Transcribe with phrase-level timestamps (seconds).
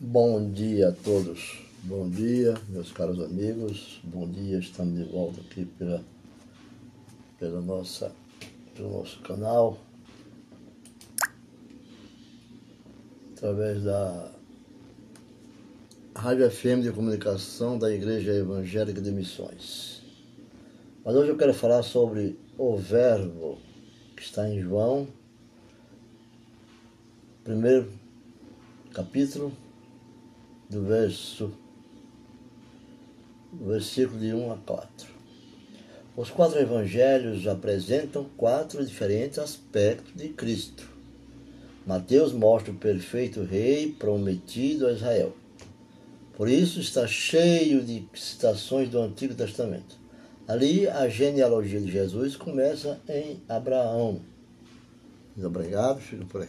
[0.00, 5.64] Bom dia a todos, bom dia, meus caros amigos, bom dia, estamos de volta aqui
[5.64, 6.04] pela,
[7.36, 8.12] pela nossa,
[8.76, 9.76] pelo nosso canal,
[13.32, 14.30] através da
[16.14, 20.04] Rádio FM de Comunicação da Igreja Evangélica de Missões.
[21.04, 23.58] Mas hoje eu quero falar sobre o verbo
[24.16, 25.08] que está em João,
[27.42, 27.90] primeiro
[28.92, 29.52] capítulo,
[30.68, 31.52] do verso
[33.52, 35.08] versículo de 1 a 4.
[36.16, 40.88] Os quatro evangelhos apresentam quatro diferentes aspectos de Cristo.
[41.86, 45.34] Mateus mostra o perfeito rei prometido a Israel.
[46.36, 49.96] Por isso está cheio de citações do Antigo Testamento.
[50.46, 54.20] Ali a genealogia de Jesus começa em Abraão.
[55.34, 56.36] Muito obrigado, fico por aqui.